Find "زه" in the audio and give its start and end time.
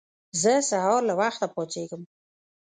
0.41-0.53